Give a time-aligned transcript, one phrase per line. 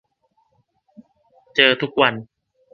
[1.55, 2.13] เจอทุกวัน